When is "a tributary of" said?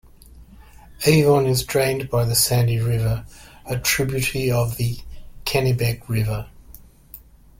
3.67-4.77